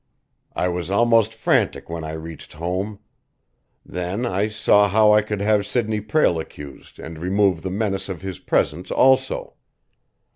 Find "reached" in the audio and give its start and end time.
2.13-2.53